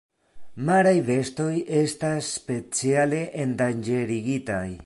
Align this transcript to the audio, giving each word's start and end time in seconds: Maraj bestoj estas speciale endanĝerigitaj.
Maraj 0.69 0.93
bestoj 1.09 1.51
estas 1.81 2.31
speciale 2.39 3.23
endanĝerigitaj. 3.47 4.69